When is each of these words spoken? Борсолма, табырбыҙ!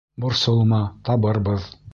Борсолма, 0.23 0.81
табырбыҙ! 1.11 1.73